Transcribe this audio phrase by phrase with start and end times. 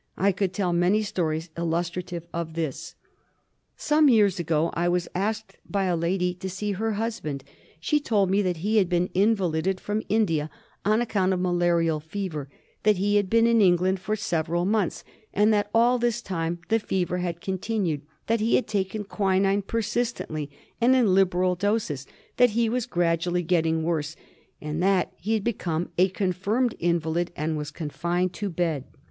[0.17, 2.95] I could tell many stories illustrative of this.
[3.77, 7.43] Some years ago I was asked by a lady to see her husband.
[7.79, 10.89] She told me that he had been invalided from 156 DIAGNOSIS OF MALARIA.
[10.89, 12.49] India on account of malarial fever;
[12.81, 15.03] that he had been in England for several months,
[15.35, 19.81] and that all this time the fever had continued; that he had taken quinine j)er
[19.83, 20.49] sistently
[20.81, 22.07] and in liberal doses;
[22.37, 24.15] that he was gradually getting worse;
[24.59, 28.85] and that he had become a confirmed invalid and was confined to bed.